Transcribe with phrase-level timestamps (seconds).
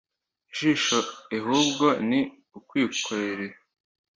[0.51, 0.99] ijisho
[1.37, 2.19] ehubwo ni
[2.57, 3.47] ukwikorere